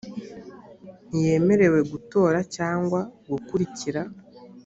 ntiyemerewe 1.07 1.79
gutora 1.91 2.39
cyangwa 2.55 2.99
gukurikira 3.29 4.01